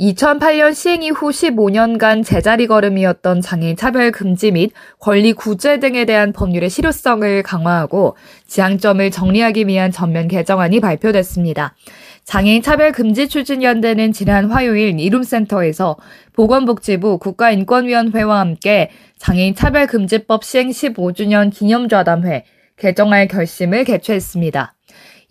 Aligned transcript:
2008년 0.00 0.74
시행 0.74 1.02
이후 1.02 1.28
15년간 1.28 2.24
제자리 2.24 2.66
걸음이었던 2.66 3.42
장애인 3.42 3.76
차별 3.76 4.10
금지 4.10 4.50
및 4.50 4.72
권리 4.98 5.34
구제 5.34 5.78
등에 5.78 6.06
대한 6.06 6.32
법률의 6.32 6.70
실효성을 6.70 7.42
강화하고 7.42 8.16
지향점을 8.46 9.10
정리하기 9.10 9.66
위한 9.66 9.90
전면 9.90 10.26
개정안이 10.26 10.80
발표됐습니다. 10.80 11.74
장애인 12.24 12.62
차별 12.62 12.92
금지 12.92 13.28
추진 13.28 13.62
연대는 13.62 14.12
지난 14.12 14.50
화요일 14.50 14.98
이룸센터에서 14.98 15.98
보건복지부 16.32 17.18
국가인권위원회와 17.18 18.40
함께 18.40 18.90
장애인 19.18 19.54
차별 19.54 19.86
금지법 19.86 20.44
시행 20.44 20.70
15주년 20.70 21.52
기념 21.52 21.90
좌담회 21.90 22.46
개정할 22.78 23.28
결심을 23.28 23.84
개최했습니다. 23.84 24.74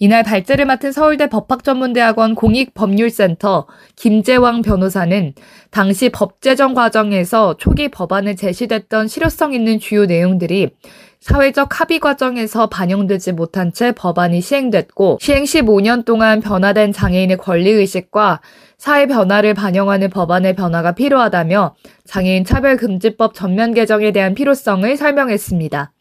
이날 0.02 0.24
발제를 0.24 0.66
맡은 0.66 0.94
서울대 0.94 1.28
법학전문대학원 1.28 2.36
공익법률센터 2.36 3.68
김재왕 3.98 4.62
변호사는 4.62 5.34
당시 5.72 6.10
법 6.10 6.42
제정 6.42 6.74
과정에서 6.74 7.58
초기 7.58 7.90
법안에 7.90 8.36
제시됐던 8.36 9.10
실효성 9.10 9.54
있는 9.54 9.78
주요 9.78 10.06
내용들이 10.06 10.70
사회적 11.20 11.82
합의 11.82 12.00
과정에서 12.00 12.70
반영되지 12.70 13.34
못한 13.34 13.74
채 13.74 13.92
법안이 13.92 14.40
시행됐고 14.40 15.18
시행 15.20 15.44
15년 15.44 16.06
동안 16.06 16.40
변화된 16.40 16.94
장애인의 16.94 17.36
권리의식과 17.36 18.40
사회 18.78 19.06
변화를 19.06 19.54
반영하는 19.54 20.10
법안의 20.10 20.56
변화가 20.56 20.94
필요하다며 20.94 21.76
장애인 22.06 22.46
차별금지법 22.46 23.34
전면 23.34 23.74
개정에 23.74 24.14
대한 24.14 24.34
필요성을 24.34 24.96
설명했습니다. 24.96 25.92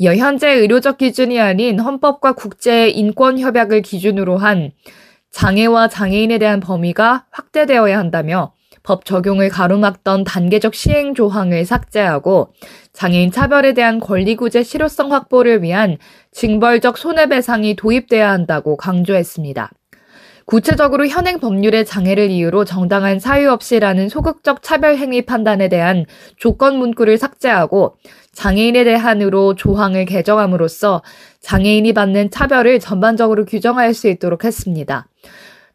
현재 0.00 0.50
의료적 0.50 0.98
기준이 0.98 1.40
아닌 1.40 1.80
헌법과 1.80 2.32
국제 2.32 2.88
인권 2.88 3.38
협약을 3.38 3.82
기준으로 3.82 4.36
한 4.38 4.70
장애와 5.30 5.88
장애인에 5.88 6.38
대한 6.38 6.60
범위가 6.60 7.26
확대되어야 7.30 7.98
한다며 7.98 8.52
법 8.84 9.04
적용을 9.04 9.48
가로막던 9.48 10.24
단계적 10.24 10.74
시행 10.74 11.14
조항을 11.14 11.64
삭제하고 11.64 12.54
장애인 12.92 13.32
차별에 13.32 13.74
대한 13.74 14.00
권리 14.00 14.36
구제 14.36 14.62
실효성 14.62 15.12
확보를 15.12 15.62
위한 15.62 15.98
징벌적 16.30 16.96
손해배상이 16.96 17.76
도입돼야 17.76 18.30
한다고 18.30 18.76
강조했습니다. 18.76 19.72
구체적으로 20.48 21.06
현행 21.06 21.40
법률의 21.40 21.84
장애를 21.84 22.30
이유로 22.30 22.64
정당한 22.64 23.20
사유 23.20 23.50
없이라는 23.50 24.08
소극적 24.08 24.62
차별 24.62 24.96
행위 24.96 25.20
판단에 25.20 25.68
대한 25.68 26.06
조건 26.38 26.78
문구를 26.78 27.18
삭제하고 27.18 27.98
장애인에 28.32 28.84
대한으로 28.84 29.56
조항을 29.56 30.06
개정함으로써 30.06 31.02
장애인이 31.40 31.92
받는 31.92 32.30
차별을 32.30 32.80
전반적으로 32.80 33.44
규정할 33.44 33.92
수 33.92 34.08
있도록 34.08 34.44
했습니다. 34.44 35.06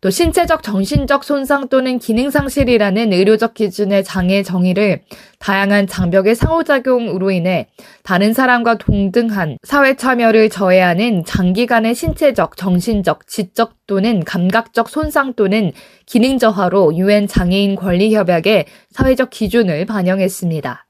또 0.03 0.09
신체적, 0.09 0.63
정신적 0.63 1.23
손상 1.23 1.69
또는 1.69 1.97
기능 1.97 2.29
상실이라는 2.29 3.13
의료적 3.13 3.53
기준의 3.53 4.03
장애 4.03 4.43
정의를 4.43 5.03
다양한 5.39 5.87
장벽의 5.87 6.35
상호작용으로 6.35 7.31
인해 7.31 7.69
다른 8.03 8.33
사람과 8.33 8.77
동등한 8.77 9.59
사회 9.63 9.95
참여를 9.95 10.49
저해하는 10.49 11.23
장기간의 11.23 11.95
신체적, 11.95 12.57
정신적, 12.57 13.27
지적 13.27 13.77
또는 13.87 14.25
감각적 14.25 14.89
손상 14.89 15.35
또는 15.35 15.71
기능 16.05 16.37
저하로 16.37 16.97
유엔 16.97 17.25
장애인 17.25 17.75
권리 17.75 18.13
협약의 18.13 18.65
사회적 18.91 19.29
기준을 19.29 19.85
반영했습니다. 19.85 20.85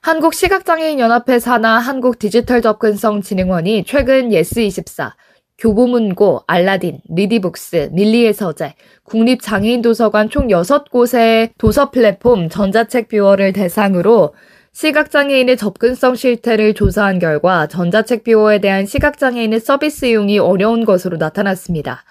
한국시각장애인연합회 0.00 1.38
산하 1.38 1.80
한국디지털접근성진흥원이 1.80 3.84
최근 3.86 4.30
예스24, 4.30 5.12
교보문고, 5.58 6.42
알라딘, 6.46 7.00
리디북스, 7.08 7.90
밀리의 7.92 8.34
서재, 8.34 8.74
국립장애인도서관 9.04 10.30
총 10.30 10.48
6곳의 10.48 11.50
도서 11.58 11.90
플랫폼 11.90 12.48
전자책 12.48 13.08
뷰어를 13.08 13.52
대상으로 13.52 14.34
시각장애인의 14.72 15.56
접근성 15.56 16.16
실태를 16.16 16.74
조사한 16.74 17.20
결과 17.20 17.68
전자책 17.68 18.24
뷰어에 18.24 18.58
대한 18.58 18.86
시각장애인의 18.86 19.60
서비스 19.60 20.06
이용이 20.06 20.40
어려운 20.40 20.84
것으로 20.84 21.16
나타났습니다. 21.16 22.02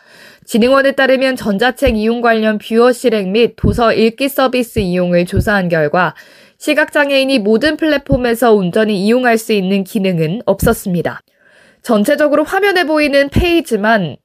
진흥원에 0.46 0.94
따르면 0.94 1.36
전자책 1.36 1.98
이용 1.98 2.22
관련 2.22 2.58
뷰어 2.60 2.94
실행 2.94 3.34
및 3.34 3.56
도서 3.58 3.94
읽기 3.94 4.30
서비스 4.30 4.80
이용을 4.80 5.25
조사한 5.25 5.68
결과 5.68 6.16
시각장애인이 6.58 7.40
모든 7.40 7.75
플랫폼에서 7.75 8.54
온전히 8.54 9.06
이용할 9.06 9.38
수 9.38 9.52
있는 9.52 9.84
기능은 9.84 10.44
없었습니다. 10.46 11.22
전체적으로 11.83 12.44
화면에 12.44 12.85
보이는 12.85 13.29
페이지만 13.29 14.16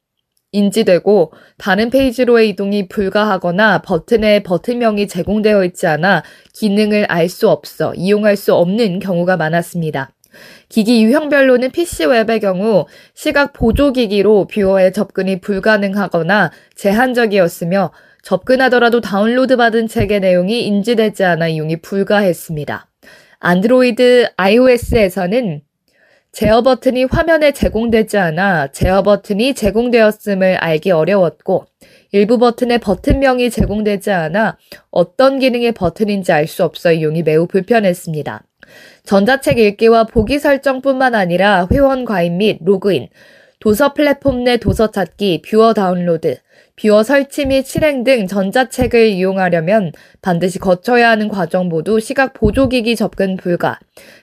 인지되고 0.52 1.32
다른 1.58 1.90
페이지로의 1.90 2.48
이동이 2.50 2.88
불가하거나 2.88 3.82
버튼에 3.82 4.42
버튼명이 4.42 5.08
제공되어 5.08 5.64
있지 5.66 5.86
않아 5.86 6.22
기능을 6.54 7.04
알 7.06 7.28
수 7.28 7.50
없어 7.50 7.92
이용할 7.94 8.36
수 8.36 8.54
없는 8.54 9.00
경우가 9.00 9.36
많았습니다. 9.36 10.10
기기 10.68 11.02
유형별로는 11.04 11.72
PC 11.72 12.06
웹의 12.06 12.40
경우 12.40 12.86
시각 13.14 13.52
보조 13.52 13.92
기기로 13.92 14.46
뷰어에 14.46 14.92
접근이 14.92 15.40
불가능하거나 15.40 16.50
제한적이었으며 16.76 17.92
접근하더라도 18.22 19.00
다운로드 19.00 19.56
받은 19.56 19.88
책의 19.88 20.20
내용이 20.20 20.64
인지되지 20.66 21.24
않아 21.24 21.48
이용이 21.48 21.80
불가했습니다. 21.82 22.86
안드로이드 23.40 24.28
iOS에서는 24.36 25.62
제어 26.32 26.62
버튼이 26.62 27.04
화면에 27.04 27.52
제공되지 27.52 28.18
않아 28.18 28.68
제어 28.68 29.02
버튼이 29.02 29.54
제공되었음을 29.54 30.56
알기 30.56 30.90
어려웠고 30.90 31.66
일부 32.12 32.38
버튼에 32.38 32.78
버튼명이 32.78 33.50
제공되지 33.50 34.10
않아 34.10 34.56
어떤 34.90 35.38
기능의 35.38 35.72
버튼인지 35.72 36.32
알 36.32 36.46
수 36.46 36.64
없어 36.64 36.92
이용이 36.92 37.22
매우 37.22 37.46
불편했습니다. 37.46 38.44
전자책 39.04 39.58
읽기와 39.58 40.04
보기 40.04 40.38
설정뿐만 40.38 41.14
아니라 41.14 41.66
회원 41.72 42.04
가입 42.04 42.32
및 42.32 42.58
로그인, 42.62 43.08
도서 43.60 43.94
플랫폼 43.94 44.44
내 44.44 44.58
도서 44.58 44.90
찾기, 44.90 45.42
뷰어 45.42 45.74
다운로드, 45.74 46.38
뷰어 46.80 47.02
설치 47.02 47.44
및 47.44 47.66
실행 47.66 48.04
등 48.04 48.28
전자책을 48.28 49.08
이용하려면 49.08 49.92
반드시 50.22 50.60
거쳐야 50.60 51.10
하는 51.10 51.28
과정 51.28 51.68
모두 51.68 51.98
시각 51.98 52.32
보조기기 52.34 52.94
접근 52.94 53.36
불가, 53.36 53.80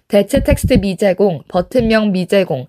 대체 0.07 0.41
텍스트 0.41 0.75
미제공, 0.75 1.43
버튼명 1.49 2.13
미제공, 2.13 2.67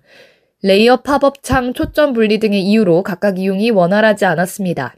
레이어 0.61 0.97
팝업 0.97 1.41
창 1.41 1.73
초점 1.73 2.13
분리 2.13 2.39
등의 2.39 2.63
이유로 2.63 3.03
각각 3.03 3.39
이용이 3.39 3.71
원활하지 3.71 4.25
않았습니다. 4.25 4.95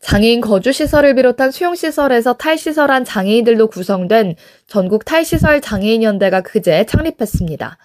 장애인 0.00 0.40
거주시설을 0.40 1.14
비롯한 1.14 1.52
수용시설에서 1.52 2.34
탈시설한 2.34 3.04
장애인들로 3.04 3.68
구성된 3.68 4.34
전국 4.66 5.04
탈시설 5.04 5.60
장애인연대가 5.60 6.40
그제 6.42 6.84
창립했습니다. 6.84 7.78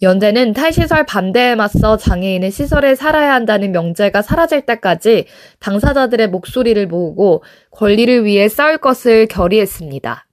연대는 0.00 0.52
탈시설 0.52 1.04
반대에 1.04 1.56
맞서 1.56 1.96
장애인은 1.96 2.50
시설에 2.50 2.94
살아야 2.94 3.34
한다는 3.34 3.72
명제가 3.72 4.22
사라질 4.22 4.60
때까지 4.62 5.24
당사자들의 5.58 6.28
목소리를 6.28 6.86
모으고 6.86 7.42
권리를 7.72 8.24
위해 8.24 8.48
싸울 8.48 8.78
것을 8.78 9.26
결의했습니다. 9.26 10.24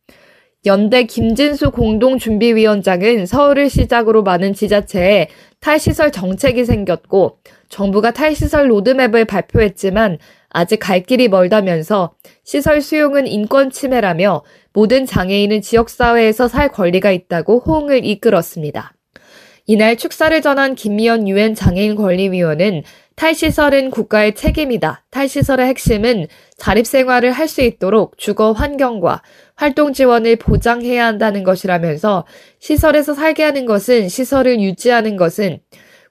연대 0.67 1.03
김진수 1.03 1.71
공동준비위원장은 1.71 3.25
서울을 3.25 3.69
시작으로 3.69 4.23
많은 4.23 4.53
지자체에 4.53 5.29
탈시설 5.59 6.11
정책이 6.11 6.65
생겼고 6.65 7.39
정부가 7.69 8.11
탈시설 8.11 8.69
로드맵을 8.69 9.25
발표했지만 9.25 10.19
아직 10.49 10.77
갈 10.77 11.01
길이 11.01 11.27
멀다면서 11.27 12.15
시설 12.43 12.81
수용은 12.81 13.27
인권 13.27 13.69
침해라며 13.71 14.43
모든 14.73 15.05
장애인은 15.05 15.61
지역사회에서 15.61 16.47
살 16.47 16.69
권리가 16.69 17.11
있다고 17.11 17.59
호응을 17.59 18.05
이끌었습니다. 18.05 18.94
이날 19.67 19.97
축사를 19.97 20.39
전한 20.43 20.75
김미연 20.75 21.27
유엔 21.27 21.55
장애인 21.55 21.95
권리위원은 21.95 22.83
탈시설은 23.15 23.89
국가의 23.89 24.35
책임이다. 24.35 25.05
탈시설의 25.09 25.65
핵심은 25.67 26.27
자립생활을 26.57 27.31
할 27.31 27.47
수 27.47 27.61
있도록 27.61 28.17
주거 28.17 28.51
환경과 28.51 29.23
활동 29.55 29.93
지원을 29.93 30.35
보장해야 30.35 31.05
한다는 31.05 31.43
것이라면서 31.43 32.25
시설에서 32.59 33.15
살게 33.15 33.43
하는 33.43 33.65
것은 33.65 34.07
시설을 34.09 34.59
유지하는 34.61 35.15
것은 35.15 35.59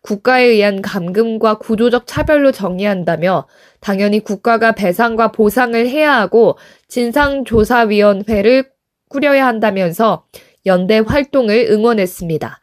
국가에 0.00 0.44
의한 0.44 0.82
감금과 0.82 1.58
구조적 1.58 2.06
차별로 2.06 2.50
정의한다며 2.50 3.46
당연히 3.80 4.20
국가가 4.20 4.72
배상과 4.72 5.30
보상을 5.30 5.74
해야 5.88 6.16
하고 6.16 6.58
진상조사위원회를 6.88 8.64
꾸려야 9.08 9.46
한다면서 9.46 10.24
연대 10.66 10.98
활동을 10.98 11.68
응원했습니다. 11.70 12.60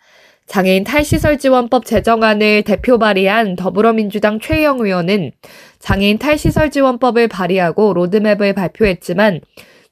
장애인 0.52 0.84
탈시설 0.84 1.38
지원법 1.38 1.86
제정안을 1.86 2.64
대표 2.64 3.00
발의한 3.00 3.56
더불어민주당 3.56 4.42
최영 4.42 4.82
의원은 4.82 5.32
장애인 5.80 6.18
탈시설 6.18 6.72
지원법을 6.72 7.30
발의하고 7.30 7.94
로드맵을 7.94 8.52
발표했지만 8.52 9.40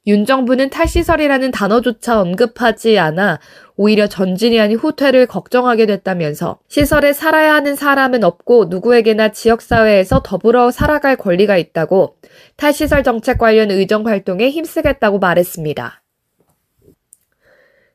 윤 0.07 0.25
정부는 0.25 0.69
탈시설이라는 0.69 1.51
단어조차 1.51 2.19
언급하지 2.19 2.99
않아 2.99 3.39
오히려 3.77 4.07
전진이 4.07 4.59
아닌 4.59 4.77
후퇴를 4.77 5.27
걱정하게 5.27 5.85
됐다면서 5.85 6.59
시설에 6.67 7.13
살아야 7.13 7.53
하는 7.53 7.77
사람은 7.77 8.25
없고 8.25 8.65
누구에게나 8.65 9.29
지역사회에서 9.29 10.23
더불어 10.25 10.71
살아갈 10.71 11.15
권리가 11.15 11.55
있다고 11.55 12.17
탈시설 12.57 13.05
정책 13.05 13.37
관련 13.37 13.71
의정 13.71 14.05
활동에 14.05 14.49
힘쓰겠다고 14.49 15.19
말했습니다. 15.19 16.01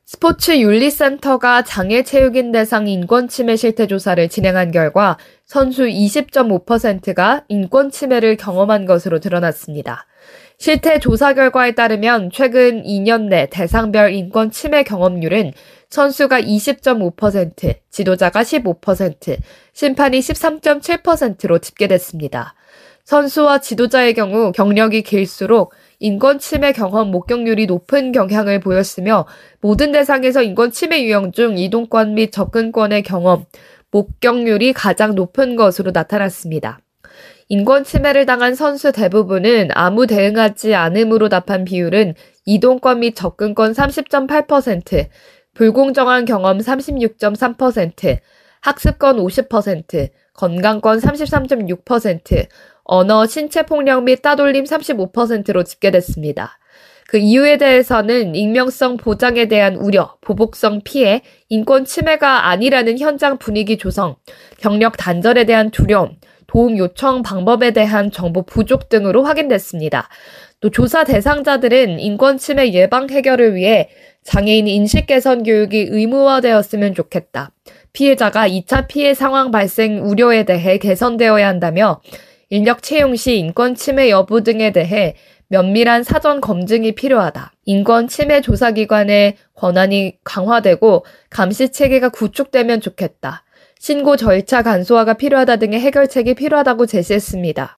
스포츠 0.07 0.59
윤리센터가 0.59 1.63
장애체육인 1.63 2.51
대상 2.51 2.87
인권침해 2.87 3.55
실태 3.55 3.87
조사를 3.87 4.29
진행한 4.29 4.69
결과 4.69 5.17
선수 5.45 5.85
20.5%가 5.85 7.43
인권침해를 7.47 8.37
경험한 8.37 8.85
것으로 8.85 9.19
드러났습니다. 9.19 10.05
실태 10.59 10.99
조사 10.99 11.33
결과에 11.33 11.71
따르면 11.73 12.29
최근 12.31 12.83
2년 12.83 13.29
내 13.29 13.47
대상별 13.49 14.13
인권 14.13 14.51
침해 14.51 14.83
경험률은 14.83 15.53
선수가 15.89 16.39
20.5%, 16.39 17.75
지도자가 17.89 18.43
15%, 18.43 19.37
심판이 19.73 20.19
13.7%로 20.19 21.57
집계됐습니다. 21.57 22.53
선수와 23.05 23.59
지도자의 23.59 24.13
경우 24.13 24.51
경력이 24.51 25.01
길수록 25.01 25.73
인권 25.99 26.39
침해 26.39 26.71
경험 26.71 27.11
목격률이 27.11 27.65
높은 27.65 28.11
경향을 28.11 28.59
보였으며 28.59 29.25
모든 29.61 29.91
대상에서 29.91 30.41
인권 30.41 30.71
침해 30.71 31.03
유형 31.03 31.31
중 31.31 31.57
이동권 31.57 32.15
및 32.15 32.31
접근권의 32.31 33.03
경험, 33.03 33.45
목격률이 33.91 34.73
가장 34.73 35.15
높은 35.15 35.55
것으로 35.55 35.91
나타났습니다. 35.91 36.79
인권 37.47 37.83
침해를 37.83 38.25
당한 38.25 38.55
선수 38.55 38.91
대부분은 38.91 39.69
아무 39.73 40.07
대응하지 40.07 40.73
않음으로 40.73 41.29
답한 41.29 41.63
비율은 41.63 42.15
이동권 42.45 43.01
및 43.01 43.15
접근권 43.15 43.71
30.8%, 43.71 45.07
불공정한 45.53 46.25
경험 46.25 46.57
36.3%, 46.57 48.19
학습권 48.61 49.17
50%, 49.17 50.09
건강권 50.33 50.99
33.6%, 50.99 52.47
언어, 52.85 53.25
신체 53.25 53.63
폭력 53.63 54.03
및 54.03 54.21
따돌림 54.21 54.63
35%로 54.63 55.63
집계됐습니다. 55.63 56.59
그 57.07 57.17
이유에 57.17 57.57
대해서는 57.57 58.35
익명성 58.35 58.97
보장에 58.97 59.47
대한 59.47 59.75
우려, 59.75 60.15
보복성 60.21 60.81
피해, 60.83 61.21
인권 61.49 61.85
침해가 61.85 62.47
아니라는 62.47 62.97
현장 62.99 63.37
분위기 63.37 63.77
조성, 63.77 64.15
경력 64.59 64.97
단절에 64.97 65.45
대한 65.45 65.71
두려움, 65.71 66.17
도움 66.47 66.77
요청 66.77 67.21
방법에 67.21 67.71
대한 67.71 68.11
정보 68.11 68.43
부족 68.43 68.89
등으로 68.89 69.23
확인됐습니다. 69.23 70.09
또 70.61 70.69
조사 70.69 71.03
대상자들은 71.03 71.99
인권 71.99 72.37
침해 72.37 72.71
예방 72.73 73.09
해결을 73.09 73.55
위해 73.55 73.89
장애인 74.23 74.67
인식 74.67 75.07
개선 75.07 75.43
교육이 75.43 75.87
의무화되었으면 75.89 76.93
좋겠다. 76.95 77.51
피해자가 77.93 78.47
2차 78.47 78.87
피해 78.87 79.13
상황 79.13 79.51
발생 79.51 80.03
우려에 80.03 80.43
대해 80.43 80.77
개선되어야 80.77 81.47
한다며 81.47 82.01
인력 82.49 82.83
채용 82.83 83.15
시 83.15 83.37
인권 83.37 83.75
침해 83.75 84.09
여부 84.09 84.43
등에 84.43 84.71
대해 84.71 85.15
면밀한 85.47 86.03
사전 86.03 86.41
검증이 86.41 86.93
필요하다. 86.93 87.53
인권 87.65 88.07
침해 88.07 88.41
조사기관의 88.41 89.37
권한이 89.53 90.17
강화되고 90.23 91.05
감시 91.29 91.69
체계가 91.69 92.09
구축되면 92.09 92.81
좋겠다. 92.81 93.43
신고 93.79 94.15
절차 94.17 94.63
간소화가 94.63 95.13
필요하다 95.13 95.57
등의 95.57 95.79
해결책이 95.79 96.33
필요하다고 96.33 96.87
제시했습니다. 96.87 97.77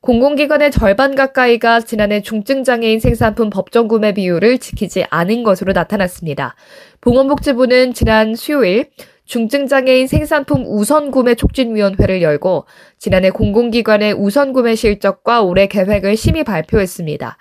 공공기관의 0.00 0.70
절반 0.70 1.14
가까이가 1.14 1.80
지난해 1.80 2.20
중증장애인 2.20 3.00
생산품 3.00 3.48
법정 3.48 3.88
구매 3.88 4.12
비율을 4.12 4.58
지키지 4.58 5.06
않은 5.08 5.44
것으로 5.44 5.72
나타났습니다. 5.72 6.56
보건복지부는 7.00 7.94
지난 7.94 8.34
수요일 8.34 8.90
중증장애인 9.24 10.06
생산품 10.06 10.64
우선구매 10.66 11.34
촉진위원회를 11.34 12.22
열고 12.22 12.66
지난해 12.98 13.30
공공기관의 13.30 14.12
우선구매 14.12 14.74
실적과 14.74 15.42
올해 15.42 15.66
계획을 15.66 16.16
심의 16.16 16.44
발표했습니다. 16.44 17.38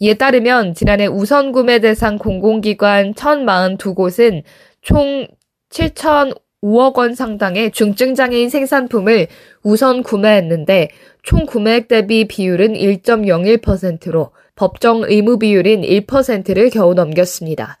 이에 0.00 0.14
따르면 0.14 0.74
지난해 0.74 1.06
우선구매 1.06 1.78
대상 1.78 2.18
공공기관 2.18 3.14
1042곳은 3.14 4.42
총 4.80 5.28
7,005억 5.70 6.96
원 6.96 7.14
상당의 7.14 7.70
중증장애인 7.70 8.50
생산품을 8.50 9.28
우선 9.62 10.02
구매했는데 10.02 10.88
총 11.22 11.46
구매액 11.46 11.86
대비 11.86 12.26
비율은 12.26 12.74
1.01%로 12.74 14.32
법정 14.56 15.02
의무 15.04 15.38
비율인 15.38 15.82
1%를 15.82 16.70
겨우 16.70 16.94
넘겼습니다. 16.94 17.78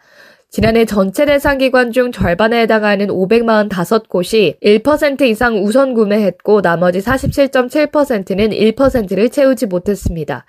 지난해 0.52 0.84
전체 0.84 1.24
대상 1.24 1.56
기관 1.56 1.92
중 1.92 2.12
절반에 2.12 2.60
해당하는 2.60 3.06
545곳이 3.06 4.60
1% 4.60 5.22
이상 5.22 5.64
우선 5.64 5.94
구매했고 5.94 6.60
나머지 6.60 6.98
47.7%는 6.98 8.50
1%를 8.50 9.30
채우지 9.30 9.64
못했습니다. 9.64 10.44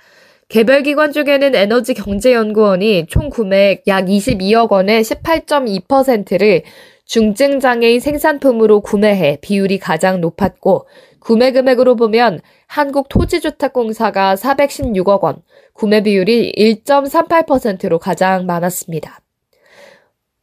개별 0.49 0.83
기관 0.83 1.13
중에는 1.13 1.55
에너지경제연구원이 1.55 3.05
총 3.07 3.29
구매액 3.29 3.83
약 3.87 4.07
22억 4.07 4.73
원의 4.73 5.03
18.2%를 5.03 6.63
중증장애인 7.05 8.01
생산품으로 8.01 8.81
구매해 8.81 9.37
비율이 9.39 9.79
가장 9.79 10.19
높았고 10.19 10.85
구매 11.19 11.53
금액으로 11.53 11.95
보면 11.95 12.41
한국토지주택공사가 12.67 14.35
416억 14.35 15.21
원, 15.21 15.43
구매 15.71 16.03
비율이 16.03 16.51
1.38%로 16.57 17.99
가장 17.99 18.45
많았습니다. 18.45 19.22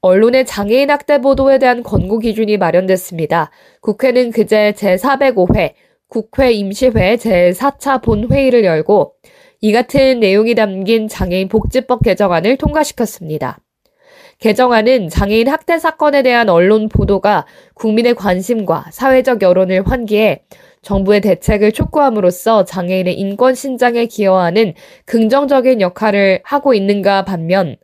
언론의 0.02 0.47
장애인 0.47 0.91
학대 0.91 1.20
보도에 1.20 1.58
대한 1.58 1.82
권고 1.82 2.19
기준이 2.19 2.56
마련됐습니다. 2.56 3.50
국회는 3.82 4.31
그제 4.31 4.73
제405회 4.76 5.75
국회 6.08 6.52
임시회 6.52 7.17
제4차 7.17 8.02
본회의를 8.02 8.64
열고 8.64 9.14
이 9.61 9.73
같은 9.73 10.20
내용이 10.20 10.55
담긴 10.55 11.06
장애인 11.06 11.49
복지법 11.49 12.02
개정안을 12.02 12.56
통과시켰습니다. 12.56 13.59
개정안은 14.38 15.11
장애인 15.11 15.49
학대 15.49 15.78
사건에 15.78 16.23
대한 16.23 16.49
언론 16.49 16.88
보도가 16.88 17.45
국민의 17.75 18.14
관심과 18.14 18.87
사회적 18.90 19.42
여론을 19.42 19.87
환기해 19.87 20.45
정부의 20.80 21.21
대책을 21.21 21.73
촉구함으로써 21.73 22.64
장애인의 22.64 23.21
인권 23.21 23.54
신장에 23.54 24.07
기여하는 24.07 24.73
긍정적인 25.04 25.83
역할을 25.83 26.40
하고 26.42 26.73
있는가 26.73 27.26
반면 27.26 27.76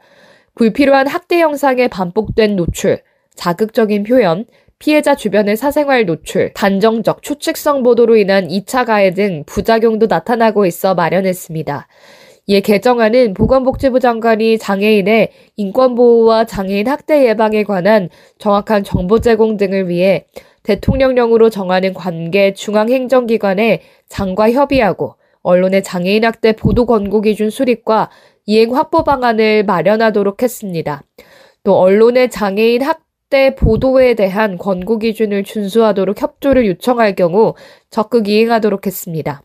불필요한 0.57 1.07
학대 1.07 1.43
영상의 1.43 1.89
반복된 1.89 2.57
노출, 2.57 3.03
자극적인 3.35 4.05
표현, 4.05 4.47
피해자 4.79 5.15
주변의 5.15 5.55
사생활 5.55 6.07
노출, 6.07 6.55
단정적 6.55 7.23
추측성 7.23 7.83
보도로 7.83 8.17
인한 8.17 8.49
2차 8.49 8.87
가해 8.87 9.13
등 9.13 9.45
부작용도 9.45 10.07
나타나고 10.07 10.65
있어 10.65 10.95
마련했습니다. 10.95 11.89
이에 12.47 12.61
개정안은 12.61 13.35
보건복지부 13.35 14.01
장관이 14.01 14.57
장애인의 14.57 15.31
인권보호와 15.57 16.47
장애인 16.47 16.89
학대 16.89 17.27
예방에 17.29 17.63
관한 17.63 18.09
정확한 18.39 18.83
정보 18.83 19.21
제공 19.21 19.59
등을 19.59 19.91
위해 19.91 20.25
대통령령으로 20.63 21.51
정하는 21.51 21.93
관계 21.93 22.55
중앙행정기관에 22.55 23.83
장과 24.09 24.53
협의하고 24.53 25.17
언론의 25.43 25.83
장애인 25.83 26.25
학대 26.25 26.53
보도 26.53 26.87
권고 26.87 27.21
기준 27.21 27.51
수립과 27.51 28.09
이행 28.47 28.75
확보 28.75 29.03
방안을 29.03 29.65
마련하도록 29.65 30.41
했습니다. 30.41 31.03
또 31.65 31.79
언론의 31.79 32.31
장애인 32.31 32.81
학대 32.83 33.57
보도에 33.57 34.15
대한 34.15 34.57
권고 34.57 35.01
기준을 35.01 35.43
준수하도록 35.43 36.23
협조를 36.23 36.65
요청할 36.69 37.17
경우 37.17 37.55
적극 37.91 38.29
이행하도록 38.29 38.87
했습니다. 38.87 39.43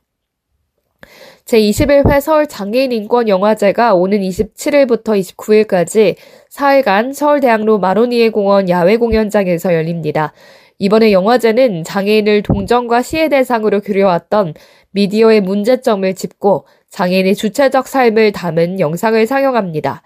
제21회 1.46 2.22
서울 2.22 2.46
장애인 2.48 2.91
인권 2.91 3.27
영화제가 3.27 3.96
오는 3.96 4.20
27일부터 4.20 5.20
29일까지 5.20 6.15
4일간 6.51 7.13
서울대학로 7.13 7.79
마로니에 7.79 8.29
공원 8.29 8.70
야외 8.70 8.98
공연장에서 8.98 9.74
열립니다. 9.74 10.31
이번에 10.77 11.12
영화제는 11.12 11.84
장애인을 11.84 12.43
동정과 12.43 13.01
시의 13.01 13.29
대상으로 13.29 13.81
그려왔던 13.81 14.53
미디어의 14.91 15.41
문제점을 15.41 16.13
짚고 16.13 16.65
장애인의 16.91 17.36
주체적 17.36 17.88
삶을 17.88 18.33
담은 18.33 18.79
영상을 18.79 19.25
상영합니다. 19.25 20.03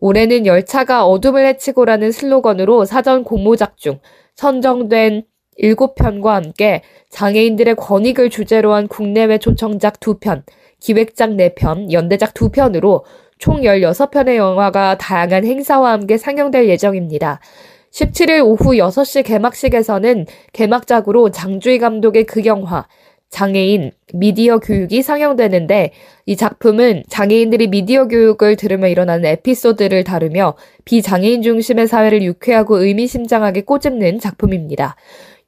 올해는 0.00 0.46
열차가 0.46 1.04
어둠을 1.04 1.44
헤치고라는 1.46 2.12
슬로건으로 2.12 2.84
사전 2.84 3.24
공모작 3.24 3.76
중 3.76 3.98
선정된 4.36 5.24
7편과 5.60 6.26
함께 6.26 6.82
장애인들의 7.10 7.74
권익을 7.74 8.30
주제로 8.30 8.74
한 8.74 8.86
국내외 8.86 9.38
초청작 9.38 9.98
2편, 9.98 10.44
기획작 10.78 11.30
4편, 11.30 11.90
연대작 11.90 12.34
2편으로 12.34 13.02
총 13.38 13.62
16편의 13.62 14.36
영화가 14.36 14.98
다양한 14.98 15.44
행사와 15.44 15.90
함께 15.90 16.16
상영될 16.16 16.68
예정입니다. 16.68 17.40
17일 17.90 18.44
오후 18.44 18.74
6시 18.74 19.24
개막식에서는 19.24 20.26
개막작으로 20.52 21.30
장주희 21.30 21.78
감독의 21.78 22.26
극영화, 22.26 22.86
장애인 23.30 23.92
미디어 24.14 24.58
교육이 24.58 25.02
상영되는데 25.02 25.92
이 26.26 26.36
작품은 26.36 27.04
장애인들이 27.08 27.68
미디어 27.68 28.08
교육을 28.08 28.56
들으며 28.56 28.88
일어나는 28.88 29.26
에피소드를 29.26 30.04
다루며 30.04 30.54
비장애인 30.84 31.42
중심의 31.42 31.88
사회를 31.88 32.22
유쾌하고 32.22 32.78
의미심장하게 32.78 33.62
꼬집는 33.62 34.18
작품입니다. 34.18 34.96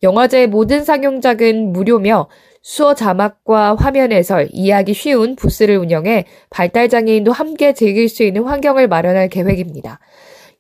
영화제의 0.03 0.49
모든 0.49 0.85
상영작은 0.85 1.73
무료며 1.73 2.29
수어 2.63 2.95
자막과 2.95 3.77
화면 3.77 4.13
해설, 4.13 4.49
이해하기 4.53 4.93
쉬운 4.93 5.35
부스를 5.35 5.79
운영해 5.79 6.27
발달장애인도 6.51 7.33
함께 7.33 7.73
즐길 7.73 8.09
수 8.09 8.23
있는 8.23 8.45
환경을 8.45 8.89
마련할 8.89 9.29
계획입니다. 9.29 9.99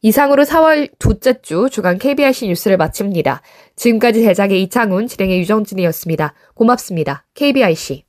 이상으로 0.02 0.44
4월 0.44 0.90
둘째 0.98 1.40
주 1.42 1.68
주간 1.70 1.98
KBRC 1.98 2.48
뉴스를 2.48 2.76
마칩니다. 2.76 3.42
지금까지 3.76 4.22
제작의 4.22 4.62
이창훈, 4.62 5.06
진행의 5.06 5.40
유정진이었습니다. 5.40 6.34
고맙습니다. 6.54 7.26
KBRC. 7.34 8.04